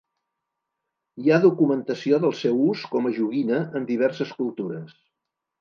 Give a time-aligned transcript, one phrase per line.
[1.23, 5.01] Hi ha documentació del seu ús com a joguina en diverses cultures.